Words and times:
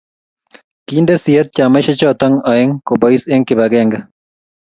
kiinde 0.87 1.15
siyet 1.23 1.47
chamaisheck 1.55 1.99
choto 2.01 2.27
aeng 2.51 2.71
kobois 2.87 3.23
eng 3.33 3.45
kibagenge 3.47 3.99